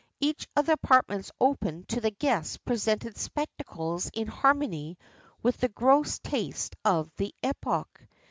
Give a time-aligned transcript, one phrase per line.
[0.19, 4.97] Each of the apartments open to the guests presented spectacles in harmony
[5.43, 8.07] with the gross taste of the epoch.